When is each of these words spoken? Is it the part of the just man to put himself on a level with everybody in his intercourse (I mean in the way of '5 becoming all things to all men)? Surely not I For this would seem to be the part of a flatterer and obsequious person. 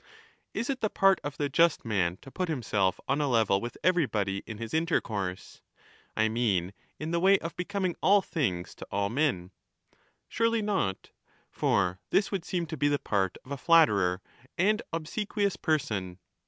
Is 0.55 0.67
it 0.71 0.81
the 0.81 0.89
part 0.89 1.21
of 1.23 1.37
the 1.37 1.47
just 1.47 1.85
man 1.85 2.17
to 2.23 2.31
put 2.31 2.49
himself 2.49 2.99
on 3.07 3.21
a 3.21 3.27
level 3.27 3.61
with 3.61 3.77
everybody 3.83 4.39
in 4.47 4.57
his 4.57 4.73
intercourse 4.73 5.61
(I 6.17 6.27
mean 6.27 6.73
in 6.97 7.11
the 7.11 7.19
way 7.19 7.35
of 7.37 7.51
'5 7.51 7.55
becoming 7.57 7.95
all 8.01 8.23
things 8.23 8.73
to 8.77 8.87
all 8.91 9.09
men)? 9.11 9.51
Surely 10.27 10.63
not 10.63 11.09
I 11.11 11.33
For 11.51 11.99
this 12.09 12.31
would 12.31 12.45
seem 12.45 12.65
to 12.65 12.77
be 12.77 12.87
the 12.87 12.97
part 12.97 13.37
of 13.45 13.51
a 13.51 13.57
flatterer 13.57 14.23
and 14.57 14.81
obsequious 14.91 15.55
person. 15.55 16.17